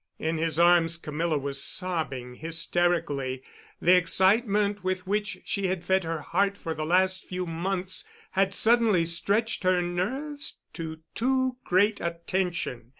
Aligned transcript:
In 0.17 0.39
his 0.39 0.57
arms 0.57 0.97
Camilla 0.97 1.37
was 1.37 1.63
sobbing 1.63 2.33
hysterically. 2.33 3.43
The 3.79 3.95
excitement 3.95 4.83
with 4.83 5.05
which 5.05 5.41
she 5.45 5.67
had 5.67 5.83
fed 5.83 6.05
her 6.05 6.21
heart 6.21 6.57
for 6.57 6.73
the 6.73 6.87
last 6.87 7.23
few 7.23 7.45
months 7.45 8.05
had 8.31 8.55
suddenly 8.55 9.05
stretched 9.05 9.61
her 9.61 9.79
nerves 9.79 10.57
to 10.73 11.01
too 11.13 11.57
great 11.63 12.01
a 12.01 12.17
tension. 12.25 12.89